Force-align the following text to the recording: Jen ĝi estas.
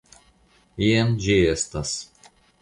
Jen 0.85 1.11
ĝi 1.27 1.37
estas. 1.51 1.93